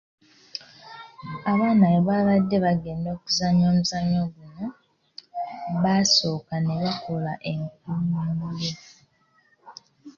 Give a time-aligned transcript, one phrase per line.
[1.51, 4.67] Abaana bwe baba nga bagenda okuzannyo omuzannyo guno,
[5.83, 8.71] basooka ne bakola enkulungo.